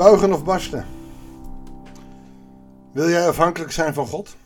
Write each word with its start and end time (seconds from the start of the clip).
Buigen 0.00 0.32
of 0.32 0.44
barsten? 0.44 0.86
Wil 2.92 3.08
jij 3.08 3.28
afhankelijk 3.28 3.72
zijn 3.72 3.94
van 3.94 4.06
God? 4.06 4.36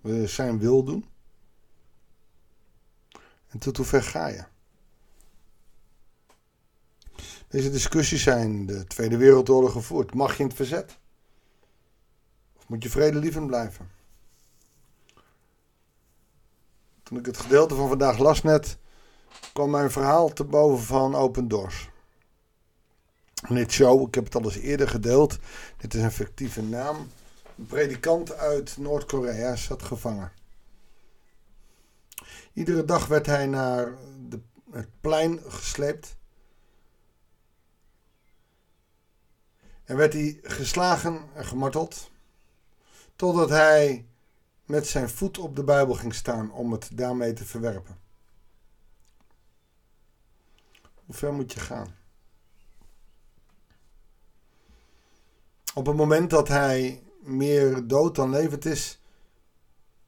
Wil 0.00 0.14
je 0.14 0.26
zijn 0.26 0.58
wil 0.58 0.84
doen? 0.84 1.04
En 3.48 3.58
tot 3.58 3.76
hoe 3.76 3.86
ver 3.86 4.02
ga 4.02 4.26
je? 4.26 4.44
Deze 7.48 7.70
discussies 7.70 8.22
zijn 8.22 8.66
de 8.66 8.86
Tweede 8.86 9.16
Wereldoorlog 9.16 9.72
gevoerd. 9.72 10.14
Mag 10.14 10.32
je 10.36 10.42
in 10.42 10.48
het 10.48 10.56
verzet? 10.56 10.98
Of 12.56 12.68
moet 12.68 12.82
je 12.82 12.90
vredelievend 12.90 13.46
blijven? 13.46 13.90
Toen 17.02 17.18
ik 17.18 17.26
het 17.26 17.38
gedeelte 17.38 17.74
van 17.74 17.88
vandaag 17.88 18.18
las 18.18 18.42
net, 18.42 18.78
kwam 19.52 19.70
mijn 19.70 19.90
verhaal 19.90 20.32
te 20.32 20.44
boven 20.44 20.84
van 20.84 21.14
Open 21.14 21.48
Doors. 21.48 21.90
Dit 23.48 23.72
show, 23.72 24.08
ik 24.08 24.14
heb 24.14 24.24
het 24.24 24.34
al 24.34 24.44
eens 24.44 24.56
eerder 24.56 24.88
gedeeld. 24.88 25.38
Dit 25.76 25.94
is 25.94 26.02
een 26.02 26.12
fictieve 26.12 26.62
naam. 26.62 26.96
Een 27.58 27.66
predikant 27.66 28.32
uit 28.32 28.76
Noord-Korea 28.76 29.56
zat 29.56 29.82
gevangen. 29.82 30.32
Iedere 32.52 32.84
dag 32.84 33.06
werd 33.06 33.26
hij 33.26 33.46
naar 33.46 33.94
de, 34.28 34.40
het 34.70 34.88
plein 35.00 35.40
gesleept. 35.46 36.16
En 39.84 39.96
werd 39.96 40.12
hij 40.12 40.38
geslagen 40.42 41.28
en 41.34 41.44
gemarteld. 41.44 42.10
Totdat 43.16 43.48
hij 43.48 44.06
met 44.64 44.86
zijn 44.86 45.08
voet 45.08 45.38
op 45.38 45.56
de 45.56 45.64
Bijbel 45.64 45.94
ging 45.94 46.14
staan 46.14 46.52
om 46.52 46.72
het 46.72 46.88
daarmee 46.92 47.32
te 47.32 47.44
verwerpen. 47.44 47.98
Hoe 51.04 51.14
ver 51.14 51.32
moet 51.32 51.52
je 51.52 51.60
gaan? 51.60 51.98
Op 55.74 55.86
het 55.86 55.96
moment 55.96 56.30
dat 56.30 56.48
hij 56.48 57.02
meer 57.20 57.86
dood 57.86 58.14
dan 58.14 58.30
levend 58.30 58.64
is 58.64 59.00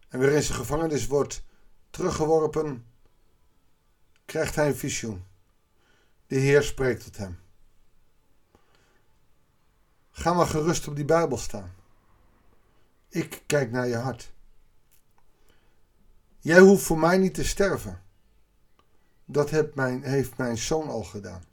en 0.09 0.19
weer 0.19 0.33
in 0.33 0.43
zijn 0.43 0.59
gevangenis 0.59 1.07
wordt 1.07 1.45
teruggeworpen, 1.91 2.87
krijgt 4.25 4.55
hij 4.55 4.69
een 4.69 4.77
visioen. 4.77 5.25
De 6.27 6.37
Heer 6.37 6.63
spreekt 6.63 7.05
tot 7.05 7.17
hem. 7.17 7.39
Ga 10.11 10.33
maar 10.33 10.47
gerust 10.47 10.89
op 10.89 10.97
die 10.97 11.05
Bijbel 11.05 11.39
staan. 11.39 11.75
Ik 13.09 13.43
kijk 13.47 13.71
naar 13.71 13.89
je 13.89 13.97
hart. 13.97 14.33
Jij 16.39 16.59
hoeft 16.59 16.85
voor 16.85 16.99
mij 16.99 17.19
niet 17.19 17.35
te 17.35 17.45
sterven. 17.45 18.03
Dat 19.25 19.51
heeft 19.51 19.75
mijn, 19.75 20.03
heeft 20.03 20.37
mijn 20.37 20.59
zoon 20.59 20.89
al 20.89 21.03
gedaan. 21.05 21.45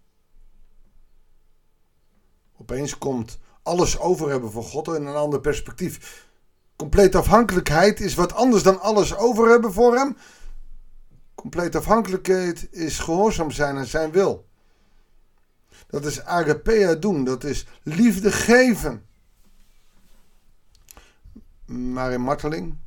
Opeens 2.58 2.98
komt 2.98 3.40
alles 3.70 4.00
over 4.00 4.30
hebben 4.30 4.52
voor 4.52 4.64
God 4.64 4.88
in 4.88 5.06
een 5.06 5.16
ander 5.16 5.40
perspectief. 5.40 6.28
Complete 6.76 7.18
afhankelijkheid 7.18 8.00
is 8.00 8.16
wat 8.16 8.34
anders 8.34 8.64
dan 8.64 8.80
alles 8.80 9.16
over 9.16 9.50
hebben 9.50 9.74
voor 9.74 9.96
hem. 9.96 10.18
Complete 11.36 11.78
afhankelijkheid 11.78 12.68
is 12.72 13.00
gehoorzaam 13.00 13.52
zijn 13.52 13.78
aan 13.78 13.86
zijn 13.86 14.12
wil. 14.12 14.48
Dat 15.88 16.06
is 16.06 16.24
agapea 16.24 16.96
doen, 16.96 17.24
dat 17.24 17.44
is 17.44 17.66
liefde 17.84 18.32
geven. 18.32 19.06
Maar 21.66 22.12
in 22.12 22.22
marteling, 22.22 22.78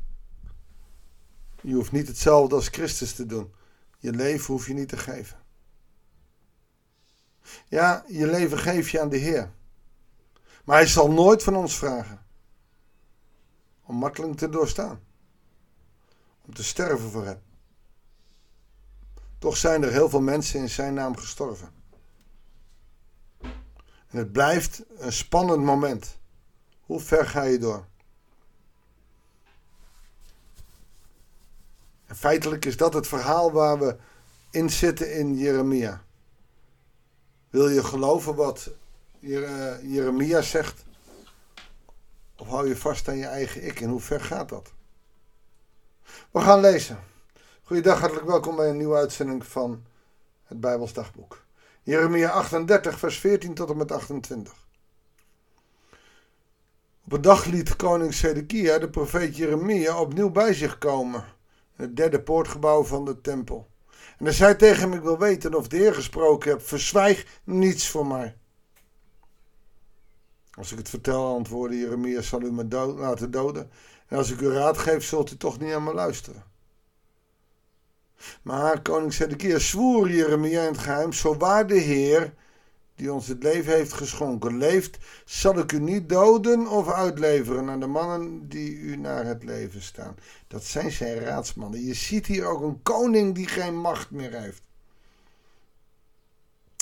je 1.61 1.75
hoeft 1.75 1.93
niet 1.93 2.09
hetzelfde 2.09 2.55
als 2.55 2.69
Christus 2.69 3.15
te 3.15 3.27
doen. 3.27 3.53
Je 3.99 4.13
leven 4.13 4.47
hoef 4.47 4.67
je 4.67 4.75
niet 4.75 4.89
te 4.89 4.97
geven. 4.97 5.37
Ja, 7.69 8.05
je 8.09 8.27
leven 8.27 8.59
geef 8.59 8.91
je 8.91 9.01
aan 9.01 9.09
de 9.09 9.17
Heer. 9.17 9.53
Maar 10.65 10.77
hij 10.77 10.87
zal 10.87 11.11
nooit 11.11 11.43
van 11.43 11.57
ons 11.57 11.77
vragen 11.77 12.23
om 13.83 13.97
marteling 13.97 14.37
te 14.37 14.49
doorstaan. 14.49 15.01
Om 16.47 16.55
te 16.55 16.65
sterven 16.65 17.11
voor 17.11 17.25
hem. 17.25 17.43
Toch 19.39 19.57
zijn 19.57 19.83
er 19.83 19.91
heel 19.91 20.09
veel 20.09 20.21
mensen 20.21 20.61
in 20.61 20.69
zijn 20.69 20.95
naam 20.95 21.17
gestorven. 21.17 21.73
En 24.09 24.19
het 24.19 24.33
blijft 24.33 24.83
een 24.97 25.13
spannend 25.13 25.63
moment. 25.63 26.19
Hoe 26.81 27.01
ver 27.01 27.27
ga 27.27 27.43
je 27.43 27.59
door? 27.59 27.87
En 32.07 32.17
feitelijk 32.17 32.65
is 32.65 32.77
dat 32.77 32.95
het 32.95 33.07
verhaal 33.07 33.53
waar 33.53 33.79
we 33.79 33.97
in 34.51 34.71
zitten 34.71 35.15
in 35.15 35.37
Jeremia. 35.37 36.05
Wil 37.51 37.69
je 37.69 37.85
geloven 37.85 38.35
wat 38.35 38.71
Jeremia 39.23 40.41
zegt? 40.41 40.85
Of 42.37 42.49
hou 42.49 42.69
je 42.69 42.77
vast 42.77 43.09
aan 43.09 43.17
je 43.17 43.27
eigen 43.27 43.67
ik? 43.67 43.81
En 43.81 43.89
hoe 43.89 44.01
ver 44.01 44.21
gaat 44.21 44.49
dat? 44.49 44.73
We 46.31 46.41
gaan 46.41 46.61
lezen. 46.61 46.99
Goeiedag, 47.63 48.01
hartelijk 48.01 48.27
welkom 48.27 48.57
bij 48.57 48.69
een 48.69 48.77
nieuwe 48.77 48.97
uitzending 48.97 49.47
van 49.47 49.85
het 50.45 50.61
Bijbels 50.61 50.93
Dagboek. 50.93 51.45
Jeremia 51.83 52.31
38, 52.31 52.99
vers 52.99 53.19
14 53.19 53.55
tot 53.55 53.71
en 53.71 53.77
met 53.77 53.93
28. 53.93 54.67
Op 57.05 57.13
een 57.13 57.23
dag 57.23 57.45
liet 57.45 57.77
koning 57.77 58.15
Zedekia 58.15 58.79
de 58.79 58.91
profeet 58.91 59.37
Jeremia 59.37 60.01
opnieuw 60.01 60.31
bij 60.31 60.55
zich 60.55 60.79
komen. 60.79 61.25
In 61.77 61.85
het 61.85 61.97
derde 61.97 62.23
poortgebouw 62.23 62.85
van 62.85 63.05
de 63.05 63.21
tempel. 63.21 63.69
En 64.19 64.25
hij 64.25 64.35
zei 64.35 64.57
tegen 64.57 64.81
hem, 64.81 64.93
ik 64.93 65.03
wil 65.03 65.19
weten 65.19 65.55
of 65.55 65.69
de 65.69 65.77
Heer 65.77 65.95
gesproken 65.95 66.51
hebt. 66.51 66.63
Verzwijg 66.63 67.41
niets 67.45 67.89
voor 67.89 68.07
mij. 68.07 68.37
Als 70.55 70.73
ik 70.73 70.79
het 70.79 70.89
vertel, 70.89 71.35
antwoordde 71.35 71.79
Jeremia, 71.79 72.21
zal 72.21 72.43
u 72.43 72.53
me 72.53 72.95
laten 72.97 73.31
doden. 73.31 73.71
En 74.07 74.17
als 74.17 74.31
ik 74.31 74.41
u 74.41 74.49
raad 74.49 74.79
geef, 74.79 75.05
zult 75.05 75.31
u 75.31 75.37
toch 75.37 75.59
niet 75.59 75.73
aan 75.73 75.85
me 75.85 75.95
luisteren. 75.95 76.45
Maar 78.43 78.83
koning 78.83 79.13
Zedekia 79.13 79.59
zwoer 79.59 80.11
Jeremia 80.11 80.61
in 80.61 80.73
het 80.73 80.79
geheim, 80.79 81.13
zo 81.13 81.37
waar 81.37 81.67
de 81.67 81.79
Heer, 81.79 82.35
die 82.95 83.13
ons 83.13 83.27
het 83.27 83.43
leven 83.43 83.73
heeft 83.73 83.93
geschonken, 83.93 84.57
leeft, 84.59 84.99
zal 85.25 85.59
ik 85.59 85.73
u 85.73 85.81
niet 85.81 86.09
doden 86.09 86.69
of 86.69 86.89
uitleveren 86.89 87.71
aan 87.71 87.81
de 87.81 87.87
mannen 87.87 88.49
die 88.49 88.77
u 88.77 88.97
naar 88.97 89.25
het 89.25 89.45
leven 89.45 89.83
staan. 89.83 90.17
Dat 90.47 90.65
zijn 90.65 90.91
zijn 90.91 91.19
raadsmannen. 91.19 91.85
Je 91.85 91.95
ziet 91.95 92.27
hier 92.27 92.45
ook 92.45 92.63
een 92.63 92.83
koning 92.83 93.35
die 93.35 93.47
geen 93.47 93.77
macht 93.77 94.11
meer 94.11 94.41
heeft. 94.41 94.63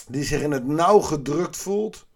Die 0.08 0.24
zich 0.24 0.42
in 0.42 0.52
het 0.52 0.66
nauw 0.66 0.98
gedrukt 0.98 1.56
voelt 1.56 2.06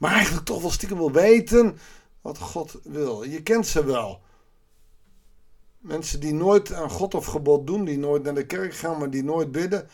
maar 0.00 0.12
eigenlijk 0.12 0.46
toch 0.46 0.60
wel 0.60 0.70
stiekem 0.70 0.96
wil 0.96 1.12
weten 1.12 1.78
wat 2.20 2.38
God 2.38 2.78
wil. 2.82 3.22
Je 3.22 3.42
kent 3.42 3.66
ze 3.66 3.84
wel. 3.84 4.20
Mensen 5.78 6.20
die 6.20 6.32
nooit 6.32 6.72
aan 6.72 6.90
God 6.90 7.14
of 7.14 7.26
gebod 7.26 7.66
doen, 7.66 7.84
die 7.84 7.98
nooit 7.98 8.22
naar 8.22 8.34
de 8.34 8.46
kerk 8.46 8.74
gaan, 8.74 8.98
maar 8.98 9.10
die 9.10 9.24
nooit 9.24 9.52
bidden. 9.52 9.88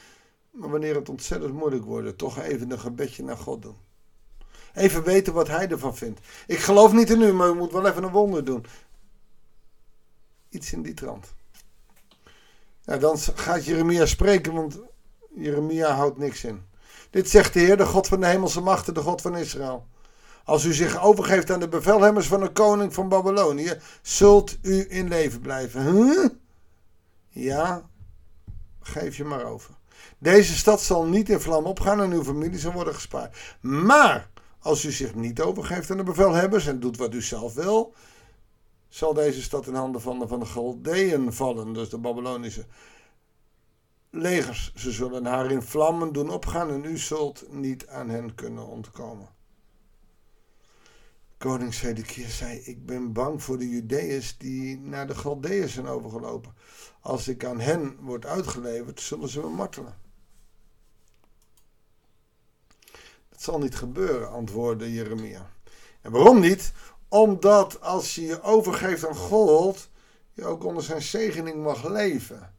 Maar 0.50 0.70
wanneer 0.70 0.94
het 0.94 1.08
ontzettend 1.08 1.52
moeilijk 1.52 1.84
wordt, 1.84 2.18
toch 2.18 2.38
even 2.38 2.70
een 2.70 2.78
gebedje 2.78 3.22
naar 3.22 3.36
God 3.36 3.62
doen. 3.62 3.76
Even 4.74 5.02
weten 5.02 5.32
wat 5.32 5.48
hij 5.48 5.68
ervan 5.68 5.96
vindt. 5.96 6.20
Ik 6.46 6.58
geloof 6.58 6.92
niet 6.92 7.10
in 7.10 7.20
u, 7.20 7.32
maar 7.32 7.48
u 7.48 7.54
moet 7.54 7.72
wel 7.72 7.86
even 7.86 8.02
een 8.02 8.12
wonder 8.12 8.44
doen. 8.44 8.66
Iets 10.48 10.72
in 10.72 10.82
die 10.82 10.94
trant. 10.94 11.34
Ja, 12.82 12.96
dan 12.96 13.18
gaat 13.18 13.64
Jeremia 13.64 14.06
spreken, 14.06 14.52
want 14.52 14.78
Jeremia 15.34 15.94
houdt 15.94 16.18
niks 16.18 16.44
in. 16.44 16.62
Dit 17.10 17.30
zegt 17.30 17.52
de 17.52 17.60
Heer, 17.60 17.76
de 17.76 17.86
God 17.86 18.06
van 18.06 18.20
de 18.20 18.26
hemelse 18.26 18.60
machten, 18.60 18.94
de 18.94 19.00
God 19.00 19.20
van 19.20 19.36
Israël. 19.36 19.86
Als 20.46 20.64
u 20.64 20.72
zich 20.72 21.02
overgeeft 21.02 21.50
aan 21.50 21.60
de 21.60 21.68
bevelhebbers 21.68 22.26
van 22.26 22.40
de 22.40 22.52
koning 22.52 22.94
van 22.94 23.08
Babylonië, 23.08 23.78
zult 24.02 24.58
u 24.62 24.86
in 24.88 25.08
leven 25.08 25.40
blijven. 25.40 26.40
Ja, 27.28 27.88
geef 28.80 29.16
je 29.16 29.24
maar 29.24 29.44
over. 29.44 29.74
Deze 30.18 30.56
stad 30.56 30.80
zal 30.80 31.04
niet 31.04 31.28
in 31.28 31.40
vlam 31.40 31.64
opgaan 31.64 32.00
en 32.00 32.12
uw 32.12 32.24
familie 32.24 32.58
zal 32.58 32.72
worden 32.72 32.94
gespaard. 32.94 33.56
Maar 33.60 34.28
als 34.58 34.84
u 34.84 34.90
zich 34.90 35.14
niet 35.14 35.40
overgeeft 35.40 35.90
aan 35.90 35.96
de 35.96 36.02
bevelhebbers 36.02 36.66
en 36.66 36.80
doet 36.80 36.96
wat 36.96 37.14
u 37.14 37.22
zelf 37.22 37.54
wil, 37.54 37.94
zal 38.88 39.14
deze 39.14 39.42
stad 39.42 39.66
in 39.66 39.74
handen 39.74 40.00
van 40.00 40.18
de, 40.18 40.28
van 40.28 40.40
de 40.40 40.46
Galdeën 40.46 41.32
vallen, 41.32 41.72
dus 41.72 41.88
de 41.88 41.98
Babylonische 41.98 42.64
legers. 44.10 44.72
Ze 44.74 44.90
zullen 44.90 45.26
haar 45.26 45.50
in 45.50 45.62
vlammen 45.62 46.12
doen 46.12 46.30
opgaan 46.30 46.70
en 46.70 46.84
u 46.84 46.98
zult 46.98 47.44
niet 47.50 47.86
aan 47.86 48.08
hen 48.08 48.34
kunnen 48.34 48.66
ontkomen. 48.66 49.35
Koning 51.38 51.74
Zedekia 51.74 52.28
zei: 52.28 52.58
Ik 52.58 52.86
ben 52.86 53.12
bang 53.12 53.42
voor 53.42 53.58
de 53.58 53.68
Judeërs 53.68 54.38
die 54.38 54.78
naar 54.78 55.06
de 55.06 55.14
Galdeërs 55.14 55.72
zijn 55.72 55.86
overgelopen. 55.86 56.54
Als 57.00 57.28
ik 57.28 57.44
aan 57.44 57.60
hen 57.60 57.96
word 58.00 58.26
uitgeleverd, 58.26 59.00
zullen 59.00 59.28
ze 59.28 59.40
me 59.40 59.48
martelen. 59.48 59.94
Dat 63.28 63.42
zal 63.42 63.58
niet 63.58 63.76
gebeuren, 63.76 64.30
antwoordde 64.30 64.92
Jeremia. 64.92 65.50
En 66.00 66.10
waarom 66.10 66.40
niet? 66.40 66.72
Omdat 67.08 67.80
als 67.80 68.14
je 68.14 68.22
je 68.22 68.42
overgeeft 68.42 69.06
aan 69.06 69.14
God, 69.14 69.88
je 70.32 70.44
ook 70.44 70.64
onder 70.64 70.82
zijn 70.82 71.02
zegening 71.02 71.62
mag 71.62 71.88
leven. 71.88 72.54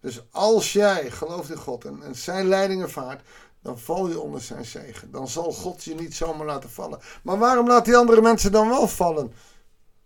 Dus 0.00 0.22
als 0.30 0.72
jij 0.72 1.10
gelooft 1.10 1.50
in 1.50 1.56
God 1.56 1.84
en, 1.84 2.02
en 2.02 2.14
zijn 2.14 2.46
leidingen 2.46 2.90
vaart, 2.90 3.22
dan 3.62 3.78
val 3.78 4.08
je 4.08 4.20
onder 4.20 4.40
zijn 4.40 4.64
zegen. 4.64 5.10
Dan 5.10 5.28
zal 5.28 5.52
God 5.52 5.84
je 5.84 5.94
niet 5.94 6.14
zomaar 6.14 6.46
laten 6.46 6.70
vallen. 6.70 7.00
Maar 7.22 7.38
waarom 7.38 7.66
laat 7.66 7.84
die 7.84 7.96
andere 7.96 8.20
mensen 8.20 8.52
dan 8.52 8.68
wel 8.68 8.88
vallen? 8.88 9.32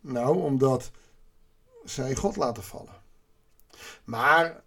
Nou, 0.01 0.43
omdat 0.43 0.91
zij 1.85 2.15
God 2.15 2.37
laten 2.37 2.63
vallen. 2.63 3.03
Maar 4.05 4.63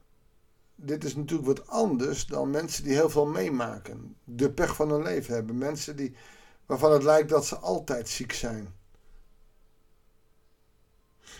dit 0.75 1.03
is 1.03 1.15
natuurlijk 1.15 1.47
wat 1.47 1.67
anders 1.67 2.25
dan 2.25 2.49
mensen 2.49 2.83
die 2.83 2.93
heel 2.93 3.09
veel 3.09 3.25
meemaken. 3.25 4.15
De 4.23 4.51
pech 4.51 4.75
van 4.75 4.89
hun 4.89 5.03
leven 5.03 5.33
hebben. 5.33 5.57
Mensen 5.57 5.95
die, 5.95 6.15
waarvan 6.65 6.91
het 6.91 7.03
lijkt 7.03 7.29
dat 7.29 7.45
ze 7.45 7.57
altijd 7.57 8.09
ziek 8.09 8.33
zijn. 8.33 8.75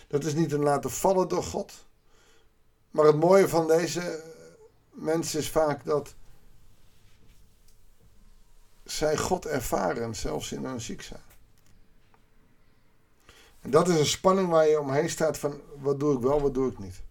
Dat 0.08 0.24
is 0.24 0.34
niet 0.34 0.52
een 0.52 0.62
laten 0.62 0.90
vallen 0.90 1.28
door 1.28 1.44
God. 1.44 1.72
Maar 2.90 3.04
het 3.04 3.16
mooie 3.16 3.48
van 3.48 3.66
deze 3.66 4.22
mensen 4.90 5.38
is 5.38 5.50
vaak 5.50 5.84
dat 5.84 6.14
zij 8.90 9.16
God 9.16 9.46
ervaren, 9.46 10.14
zelfs 10.14 10.52
in 10.52 10.64
hun 10.64 10.80
ziek 10.80 11.02
zijn. 11.02 11.20
En 13.60 13.70
dat 13.70 13.88
is 13.88 13.98
een 13.98 14.06
spanning 14.06 14.48
waar 14.48 14.68
je 14.68 14.80
omheen 14.80 15.10
staat 15.10 15.38
van 15.38 15.60
wat 15.80 16.00
doe 16.00 16.16
ik 16.16 16.22
wel, 16.22 16.40
wat 16.40 16.54
doe 16.54 16.70
ik 16.70 16.78
niet. 16.78 17.02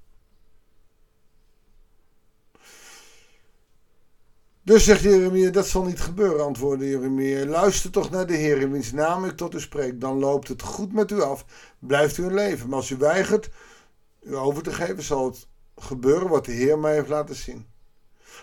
Dus 4.64 4.84
zegt 4.84 5.02
Jeremia, 5.02 5.50
dat 5.50 5.68
zal 5.68 5.84
niet 5.84 6.00
gebeuren, 6.00 6.46
antwoordde 6.46 6.90
Jeremia. 6.90 7.46
Luister 7.46 7.92
toch 7.92 8.10
naar 8.10 8.28
de 8.28 8.36
Heer, 8.36 8.62
in 8.62 8.72
wiens 8.72 8.92
naam 8.92 9.26
ik 9.26 9.38
tot 9.38 9.54
u 9.54 9.60
spreek. 9.60 10.02
Dan 10.02 10.20
loopt 10.20 10.48
het 10.48 10.62
goed 10.62 10.94
met 10.94 11.12
u 11.12 11.22
af, 11.22 11.46
blijft 11.80 12.18
u 12.18 12.24
in 12.24 12.34
leven. 12.34 12.70
Maar 12.70 12.78
als 12.78 12.90
u 12.90 12.98
weigert 12.98 13.50
u 14.22 14.36
over 14.36 14.64
te 14.64 14.74
geven, 14.74 15.04
zal 15.04 15.26
het 15.26 15.48
gebeuren 15.76 16.30
wat 16.30 16.46
de 16.46 16.52
Heer 16.52 16.80
mij 16.80 16.94
heeft 16.94 17.10
laten 17.10 17.36
zien. 17.36 17.68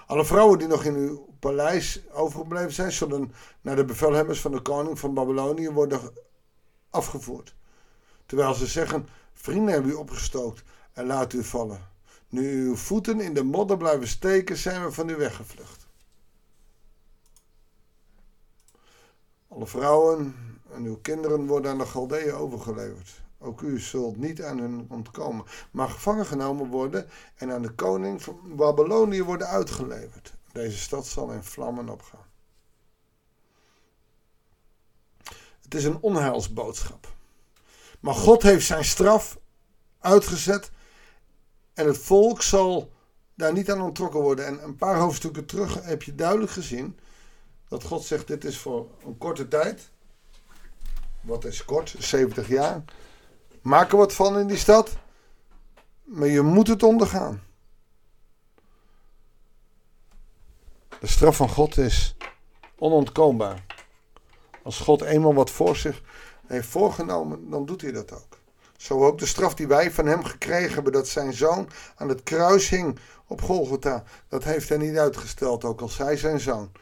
Alle 0.07 0.25
vrouwen 0.25 0.59
die 0.59 0.69
nog 0.69 0.85
in 0.85 0.95
uw 0.95 1.27
paleis 1.39 2.01
overgebleven 2.13 2.73
zijn, 2.73 2.93
zullen 2.93 3.33
naar 3.61 3.77
de 3.77 3.85
bevelhebbers 3.85 4.41
van 4.41 4.53
de 4.53 4.61
koning 4.61 4.99
van 4.99 5.15
Babylonië 5.15 5.71
worden 5.71 6.01
afgevoerd. 6.91 7.55
Terwijl 8.27 8.55
ze 8.55 8.67
zeggen: 8.67 9.09
Vrienden 9.33 9.73
hebben 9.73 9.91
u 9.91 9.95
opgestookt 9.95 10.63
en 10.93 11.07
laat 11.07 11.33
u 11.33 11.45
vallen. 11.45 11.81
Nu 12.29 12.67
uw 12.67 12.77
voeten 12.77 13.21
in 13.21 13.35
de 13.35 13.43
modder 13.43 13.77
blijven 13.77 14.09
steken, 14.09 14.57
zijn 14.57 14.85
we 14.85 14.93
van 14.93 15.09
u 15.09 15.17
weggevlucht. 15.17 15.87
Alle 19.49 19.67
vrouwen 19.67 20.35
en 20.73 20.85
uw 20.85 20.99
kinderen 21.03 21.47
worden 21.47 21.71
aan 21.71 21.79
de 21.79 21.87
Galdeeën 21.87 22.35
overgeleverd. 22.35 23.25
Ook 23.47 23.61
u 23.61 23.81
zult 23.81 24.17
niet 24.17 24.43
aan 24.43 24.59
hun 24.59 24.87
ontkomen, 24.89 25.45
maar 25.71 25.89
gevangen 25.89 26.27
genomen 26.27 26.69
worden 26.69 27.09
en 27.37 27.53
aan 27.53 27.63
de 27.63 27.71
koning 27.71 28.23
van 28.23 28.41
Babylonië 28.57 29.23
worden 29.23 29.47
uitgeleverd. 29.47 30.33
Deze 30.53 30.79
stad 30.79 31.07
zal 31.07 31.33
in 31.33 31.43
vlammen 31.43 31.89
opgaan. 31.89 32.25
Het 35.63 35.75
is 35.75 35.85
een 35.85 36.01
onheilsboodschap. 36.01 37.15
Maar 38.01 38.15
God 38.15 38.43
heeft 38.43 38.67
zijn 38.67 38.85
straf 38.85 39.39
uitgezet 39.99 40.71
en 41.75 41.87
het 41.87 41.99
volk 41.99 42.43
zal 42.43 42.93
daar 43.35 43.53
niet 43.53 43.71
aan 43.71 43.81
ontrokken 43.81 44.21
worden. 44.21 44.47
En 44.47 44.63
een 44.63 44.77
paar 44.77 44.97
hoofdstukken 44.97 45.47
terug 45.47 45.85
heb 45.85 46.03
je 46.03 46.15
duidelijk 46.15 46.51
gezien 46.51 46.99
dat 47.69 47.85
God 47.85 48.05
zegt: 48.05 48.27
Dit 48.27 48.45
is 48.45 48.59
voor 48.59 48.87
een 49.05 49.19
korte 49.19 49.49
tijd. 49.49 49.91
Wat 51.21 51.45
is 51.45 51.65
kort? 51.65 51.95
70 51.99 52.49
jaar. 52.49 52.85
Maak 53.67 53.91
er 53.91 53.97
wat 53.97 54.15
van 54.15 54.39
in 54.39 54.47
die 54.47 54.57
stad. 54.57 54.97
Maar 56.05 56.29
je 56.29 56.43
moet 56.43 56.69
het 56.69 56.83
ondergaan. 56.83 57.43
De 61.01 61.07
straf 61.07 61.37
van 61.37 61.49
God 61.49 61.79
is 61.79 62.17
onontkoombaar. 62.79 63.65
Als 64.63 64.79
God 64.79 65.03
eenmaal 65.03 65.35
wat 65.35 65.51
voor 65.51 65.77
zich 65.77 66.03
heeft 66.47 66.69
voorgenomen, 66.69 67.51
dan 67.51 67.67
doet 67.67 67.81
hij 67.81 67.93
dat 67.93 68.13
ook. 68.13 68.39
Zo 68.77 69.07
ook 69.07 69.19
de 69.19 69.27
straf 69.27 69.55
die 69.55 69.67
wij 69.67 69.91
van 69.91 70.07
hem 70.07 70.25
gekregen 70.25 70.75
hebben, 70.75 70.93
dat 70.93 71.09
zijn 71.09 71.33
zoon 71.33 71.69
aan 71.97 72.09
het 72.09 72.23
kruis 72.23 72.69
hing 72.69 72.99
op 73.27 73.43
Golgotha. 73.43 74.05
Dat 74.29 74.45
heeft 74.45 74.69
hij 74.69 74.79
niet 74.79 74.97
uitgesteld, 74.97 75.65
ook 75.65 75.81
als 75.81 75.99
hij 75.99 76.17
zijn 76.17 76.41
zoon. 76.41 76.73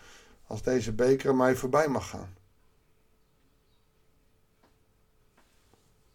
Als 0.46 0.62
deze 0.62 0.92
beker 0.92 1.34
mij 1.34 1.56
voorbij 1.56 1.88
mag 1.88 2.08
gaan. 2.08 2.34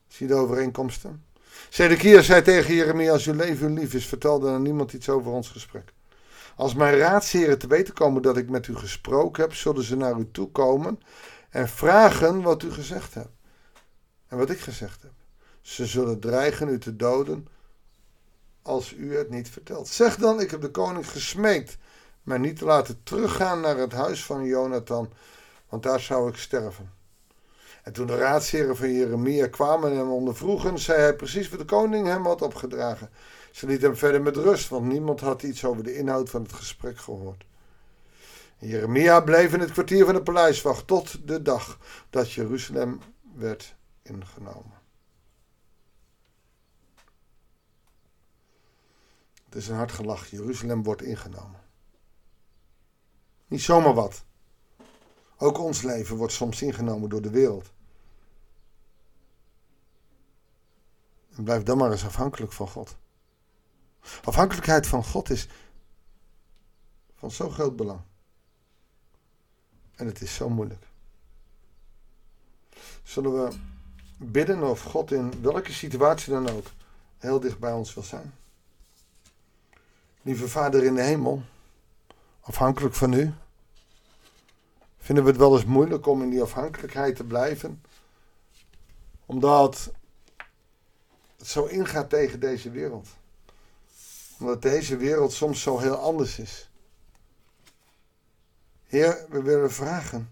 Zie 0.09 0.27
de 0.27 0.33
overeenkomsten? 0.33 1.23
Zedekia 1.69 2.21
zei 2.21 2.41
tegen 2.41 2.73
Jeremia, 2.73 3.11
als 3.11 3.27
uw 3.27 3.33
leven 3.33 3.73
lief 3.73 3.93
is, 3.93 4.05
vertelde 4.05 4.49
aan 4.49 4.61
niemand 4.61 4.93
iets 4.93 5.09
over 5.09 5.31
ons 5.31 5.49
gesprek. 5.49 5.93
Als 6.55 6.73
mijn 6.73 6.97
raadsheren 6.97 7.59
te 7.59 7.67
weten 7.67 7.93
komen 7.93 8.21
dat 8.21 8.37
ik 8.37 8.49
met 8.49 8.67
u 8.67 8.75
gesproken 8.75 9.43
heb, 9.43 9.53
zullen 9.53 9.83
ze 9.83 9.95
naar 9.95 10.19
u 10.19 10.31
toe 10.31 10.51
komen 10.51 10.99
en 11.49 11.67
vragen 11.67 12.41
wat 12.41 12.63
u 12.63 12.71
gezegd 12.71 13.13
hebt. 13.13 13.35
En 14.27 14.37
wat 14.37 14.49
ik 14.49 14.59
gezegd 14.59 15.01
heb. 15.01 15.11
Ze 15.61 15.85
zullen 15.85 16.19
dreigen 16.19 16.69
u 16.69 16.79
te 16.79 16.95
doden 16.95 17.47
als 18.61 18.93
u 18.93 19.17
het 19.17 19.29
niet 19.29 19.49
vertelt. 19.49 19.87
Zeg 19.87 20.15
dan, 20.15 20.41
ik 20.41 20.51
heb 20.51 20.61
de 20.61 20.71
koning 20.71 21.09
gesmeekt 21.09 21.77
mij 22.23 22.37
niet 22.37 22.57
te 22.57 22.65
laten 22.65 23.03
teruggaan 23.03 23.59
naar 23.59 23.77
het 23.77 23.91
huis 23.91 24.25
van 24.25 24.45
Jonathan, 24.45 25.13
want 25.69 25.83
daar 25.83 25.99
zou 25.99 26.29
ik 26.29 26.35
sterven. 26.35 26.98
En 27.83 27.93
toen 27.93 28.07
de 28.07 28.17
raadsheren 28.17 28.77
van 28.77 28.93
Jeremia 28.93 29.47
kwamen 29.47 29.91
en 29.91 29.97
hem 29.97 30.09
ondervroegen, 30.09 30.79
zei 30.79 30.99
hij 30.99 31.15
precies 31.15 31.49
wat 31.49 31.59
de 31.59 31.65
koning 31.65 32.07
hem 32.07 32.25
had 32.25 32.41
opgedragen. 32.41 33.09
Ze 33.51 33.67
liet 33.67 33.81
hem 33.81 33.95
verder 33.95 34.21
met 34.21 34.35
rust, 34.35 34.69
want 34.69 34.85
niemand 34.85 35.19
had 35.19 35.43
iets 35.43 35.65
over 35.65 35.83
de 35.83 35.95
inhoud 35.95 36.29
van 36.29 36.41
het 36.41 36.53
gesprek 36.53 36.97
gehoord. 36.97 37.45
Jeremia 38.57 39.21
bleef 39.21 39.53
in 39.53 39.59
het 39.59 39.71
kwartier 39.71 40.05
van 40.05 40.13
de 40.13 40.23
paleiswacht 40.23 40.87
tot 40.87 41.27
de 41.27 41.41
dag 41.41 41.79
dat 42.09 42.31
Jeruzalem 42.31 42.99
werd 43.35 43.75
ingenomen. 44.01 44.77
Het 49.45 49.55
is 49.55 49.67
een 49.67 49.75
hard 49.75 49.91
gelach. 49.91 50.27
Jeruzalem 50.27 50.83
wordt 50.83 51.01
ingenomen. 51.01 51.59
Niet 53.47 53.61
zomaar 53.61 53.93
wat. 53.93 54.23
Ook 55.41 55.57
ons 55.57 55.81
leven 55.81 56.15
wordt 56.15 56.33
soms 56.33 56.61
ingenomen 56.61 57.09
door 57.09 57.21
de 57.21 57.29
wereld. 57.29 57.71
En 61.35 61.43
blijf 61.43 61.63
dan 61.63 61.77
maar 61.77 61.91
eens 61.91 62.05
afhankelijk 62.05 62.51
van 62.51 62.67
God. 62.67 62.95
Afhankelijkheid 64.23 64.87
van 64.87 65.03
God 65.03 65.29
is 65.29 65.47
van 67.15 67.31
zo 67.31 67.49
groot 67.49 67.75
belang. 67.75 67.99
En 69.95 70.05
het 70.05 70.21
is 70.21 70.35
zo 70.35 70.49
moeilijk. 70.49 70.83
Zullen 73.03 73.43
we 73.43 73.57
bidden 74.17 74.63
of 74.63 74.81
God 74.81 75.11
in 75.11 75.41
welke 75.41 75.73
situatie 75.73 76.33
dan 76.33 76.49
ook 76.49 76.67
heel 77.17 77.39
dicht 77.39 77.59
bij 77.59 77.71
ons 77.71 77.93
wil 77.93 78.03
zijn? 78.03 78.33
Lieve 80.21 80.47
Vader 80.47 80.83
in 80.83 80.95
de 80.95 81.01
hemel, 81.01 81.41
afhankelijk 82.39 82.95
van 82.95 83.13
U, 83.13 83.33
vinden 85.09 85.27
we 85.27 85.33
het 85.33 85.39
wel 85.39 85.55
eens 85.55 85.65
moeilijk 85.65 86.07
om 86.07 86.21
in 86.21 86.29
die 86.29 86.41
afhankelijkheid 86.41 87.15
te 87.15 87.23
blijven, 87.23 87.81
omdat 89.25 89.91
het 91.37 91.47
zo 91.47 91.65
ingaat 91.65 92.09
tegen 92.09 92.39
deze 92.39 92.69
wereld. 92.69 93.07
Omdat 94.39 94.61
deze 94.61 94.97
wereld 94.97 95.31
soms 95.31 95.61
zo 95.61 95.77
heel 95.79 95.95
anders 95.95 96.39
is. 96.39 96.69
Heer, 98.87 99.25
we 99.29 99.41
willen 99.41 99.71
vragen. 99.71 100.29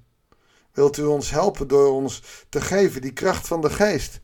Wilt 0.71 0.97
u 0.97 1.03
ons 1.03 1.29
helpen 1.29 1.67
door 1.67 1.91
ons 1.91 2.45
te 2.49 2.61
geven 2.61 3.01
die 3.01 3.13
kracht 3.13 3.47
van 3.47 3.61
de 3.61 3.69
geest? 3.69 4.19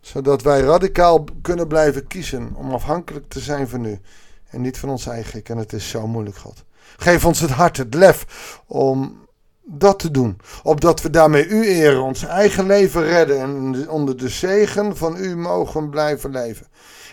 Zodat 0.00 0.42
wij 0.42 0.60
radicaal 0.60 1.24
kunnen 1.42 1.68
blijven 1.68 2.06
kiezen 2.06 2.54
om 2.54 2.72
afhankelijk 2.72 3.28
te 3.28 3.40
zijn 3.40 3.68
van 3.68 3.84
u. 3.84 4.00
En 4.46 4.60
niet 4.60 4.78
van 4.78 4.88
ons 4.88 5.06
eigen. 5.06 5.44
En 5.44 5.56
het 5.56 5.72
is 5.72 5.88
zo 5.88 6.06
moeilijk, 6.06 6.36
God. 6.36 6.64
Geef 6.96 7.24
ons 7.24 7.40
het 7.40 7.50
hart, 7.50 7.76
het 7.76 7.94
lef 7.94 8.60
om 8.66 9.28
dat 9.62 9.98
te 9.98 10.10
doen. 10.10 10.40
Opdat 10.62 11.02
we 11.02 11.10
daarmee 11.10 11.46
u 11.48 11.66
eren, 11.66 12.02
ons 12.02 12.24
eigen 12.24 12.66
leven 12.66 13.02
redden 13.02 13.40
en 13.40 13.88
onder 13.90 14.16
de 14.16 14.28
zegen 14.28 14.96
van 14.96 15.16
u 15.16 15.36
mogen 15.36 15.90
blijven 15.90 16.30
leven. 16.30 16.66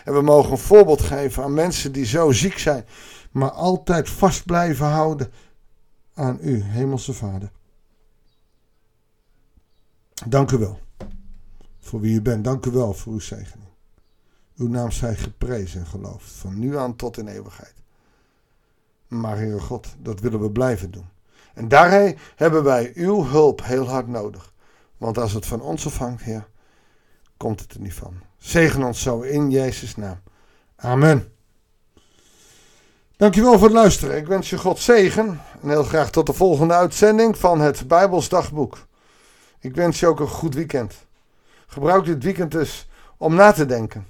En 0.04 0.14
we 0.14 0.22
mogen 0.22 0.50
een 0.50 0.58
voorbeeld 0.58 1.02
geven 1.02 1.42
aan 1.42 1.54
mensen 1.54 1.92
die 1.92 2.06
zo 2.06 2.32
ziek 2.32 2.58
zijn, 2.58 2.84
maar 3.30 3.50
altijd 3.50 4.10
vast 4.10 4.44
blijven 4.44 4.86
houden 4.86 5.32
aan 6.14 6.38
u, 6.40 6.62
Hemelse 6.62 7.12
Vader. 7.12 7.50
Dank 10.26 10.50
u 10.50 10.58
wel 10.58 10.78
voor 11.78 12.00
wie 12.00 12.14
u 12.14 12.22
bent. 12.22 12.44
Dank 12.44 12.66
u 12.66 12.70
wel 12.70 12.92
voor 12.94 13.12
uw 13.12 13.18
zegening. 13.18 13.68
Uw 14.56 14.68
naam 14.68 14.90
zij 14.90 15.16
geprezen 15.16 15.80
en 15.80 15.86
geloofd, 15.86 16.30
van 16.30 16.58
nu 16.58 16.78
aan 16.78 16.96
tot 16.96 17.18
in 17.18 17.28
eeuwigheid. 17.28 17.74
Maar 19.08 19.36
Heere 19.36 19.60
God, 19.60 19.86
dat 19.98 20.20
willen 20.20 20.40
we 20.40 20.50
blijven 20.50 20.90
doen. 20.90 21.08
En 21.58 21.68
daarmee 21.68 22.16
hebben 22.36 22.64
wij 22.64 22.92
uw 22.94 23.24
hulp 23.24 23.64
heel 23.64 23.88
hard 23.88 24.08
nodig. 24.08 24.52
Want 24.96 25.18
als 25.18 25.32
het 25.32 25.46
van 25.46 25.60
ons 25.60 25.86
afhangt, 25.86 26.22
Heer, 26.22 26.48
komt 27.36 27.60
het 27.60 27.74
er 27.74 27.80
niet 27.80 27.94
van. 27.94 28.20
Zegen 28.36 28.82
ons 28.82 29.02
zo 29.02 29.20
in 29.20 29.50
Jezus' 29.50 29.96
naam. 29.96 30.20
Amen. 30.76 31.32
Dankjewel 33.16 33.52
voor 33.52 33.66
het 33.66 33.76
luisteren. 33.76 34.16
Ik 34.16 34.26
wens 34.26 34.50
je 34.50 34.58
God 34.58 34.78
zegen 34.78 35.40
en 35.62 35.68
heel 35.68 35.82
graag 35.82 36.10
tot 36.10 36.26
de 36.26 36.32
volgende 36.32 36.74
uitzending 36.74 37.38
van 37.38 37.60
het 37.60 37.88
Bijbels 37.88 38.28
Dagboek. 38.28 38.78
Ik 39.60 39.74
wens 39.74 40.00
je 40.00 40.06
ook 40.06 40.20
een 40.20 40.28
goed 40.28 40.54
weekend. 40.54 40.94
Gebruik 41.66 42.04
dit 42.04 42.24
weekend 42.24 42.50
dus 42.50 42.88
om 43.16 43.34
na 43.34 43.52
te 43.52 43.66
denken 43.66 44.06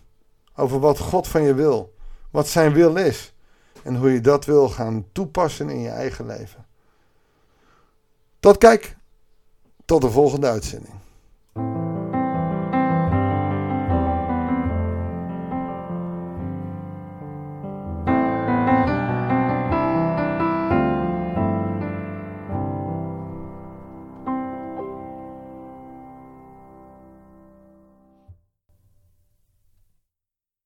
over 0.56 0.80
wat 0.80 0.98
God 0.98 1.28
van 1.28 1.42
je 1.42 1.54
wil, 1.54 1.94
wat 2.30 2.48
zijn 2.48 2.72
wil 2.72 2.96
is 2.96 3.34
en 3.82 3.96
hoe 3.96 4.12
je 4.12 4.20
dat 4.20 4.44
wil 4.44 4.68
gaan 4.68 5.06
toepassen 5.12 5.70
in 5.70 5.80
je 5.80 5.90
eigen 5.90 6.26
leven. 6.26 6.67
Tot 8.40 8.58
kijk, 8.58 8.96
tot 9.84 10.00
de 10.00 10.10
volgende 10.10 10.46
uitzending. 10.46 10.97